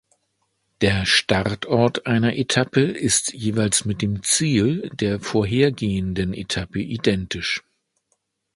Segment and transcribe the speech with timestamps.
[0.81, 7.61] Der Startort einer Etappe ist jeweils mit dem Ziel der vorhergehenden Etappe identisch.